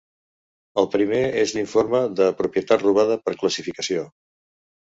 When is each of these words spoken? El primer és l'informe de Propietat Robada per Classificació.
El 0.83 0.87
primer 0.95 1.19
és 1.41 1.53
l'informe 1.57 2.01
de 2.21 2.31
Propietat 2.41 2.87
Robada 2.89 3.19
per 3.27 3.39
Classificació. 3.43 4.09